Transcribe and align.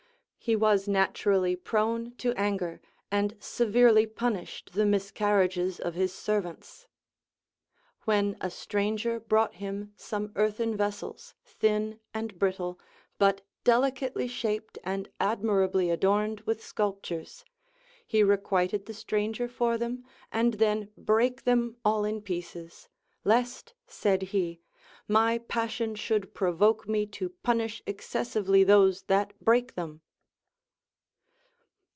He 0.43 0.55
was 0.55 0.87
naturally 0.87 1.55
prone 1.55 2.15
to 2.15 2.33
anger, 2.33 2.81
and 3.11 3.35
severe 3.39 3.91
ly 3.93 4.07
punished 4.07 4.71
the 4.73 4.87
miscarriages 4.87 5.79
of 5.79 5.93
his 5.93 6.11
servants. 6.15 6.87
AVhen 8.07 8.37
a 8.41 8.49
stranger 8.49 9.19
brought 9.19 9.53
him 9.53 9.93
some 9.95 10.31
earthen 10.35 10.75
vessels, 10.75 11.35
thin 11.45 11.99
and 12.11 12.39
brittle, 12.39 12.79
but 13.19 13.43
delicately 13.63 14.27
shaped 14.27 14.79
and 14.83 15.09
admirably 15.19 15.91
adorned 15.91 16.43
Avith 16.43 16.59
sculp 16.61 17.03
tures, 17.03 17.43
he 18.07 18.23
requited 18.23 18.87
the 18.87 18.95
stranger 18.95 19.47
for 19.47 19.77
them, 19.77 20.03
and 20.31 20.55
then 20.55 20.89
brake 20.97 21.43
them 21.43 21.77
all 21.85 22.03
in 22.03 22.19
pieces. 22.19 22.89
Lest 23.23 23.75
(said 23.85 24.23
he) 24.33 24.59
my 25.07 25.37
passion 25.37 25.93
should 25.93 26.33
pro 26.33 26.51
voke 26.51 26.87
me 26.87 27.05
to 27.05 27.29
punish 27.29 27.83
excessively 27.85 28.63
those 28.63 29.03
that 29.03 29.33
brake 29.39 29.75
them. 29.75 30.01